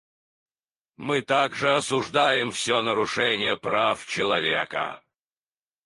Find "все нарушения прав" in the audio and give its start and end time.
2.51-4.03